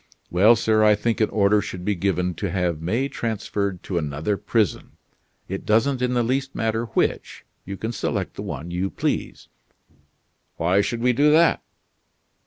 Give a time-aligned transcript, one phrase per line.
[0.31, 4.35] "Well, sir, I think an order should be given to have May transferred to another
[4.35, 4.97] prison.
[5.47, 9.47] It doesn't in the least matter which; you can select the one you please."
[10.57, 11.61] "Why should we do that?"